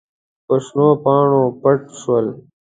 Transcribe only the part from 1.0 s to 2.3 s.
پاڼو پټ شول.